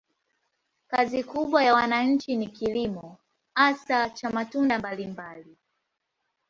Kazi 0.87 1.23
kubwa 1.23 1.63
ya 1.63 1.73
wananchi 1.73 2.35
ni 2.35 2.47
kilimo, 2.47 3.17
hasa 3.53 4.09
cha 4.09 4.29
matunda 4.29 4.79
mbalimbali. 4.79 5.57